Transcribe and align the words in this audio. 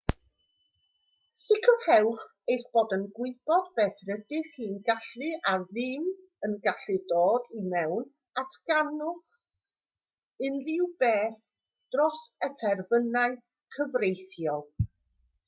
sicrhewch 1.39 2.21
eich 2.53 2.61
bod 2.77 2.93
yn 2.95 3.01
gwybod 3.17 3.65
beth 3.79 3.99
rydych 4.07 4.47
chi'n 4.55 4.79
gallu 4.87 5.27
a 5.51 5.51
ddim 5.65 6.07
yn 6.47 6.55
gallu 6.63 6.95
dod 7.11 7.45
i 7.59 7.61
mewn 7.75 8.07
a 8.43 8.43
datganwch 8.55 9.35
unrhyw 10.49 10.87
beth 11.05 11.43
dros 11.97 12.23
y 12.49 12.49
terfynau 12.63 13.37
cyfreithiol 13.77 14.67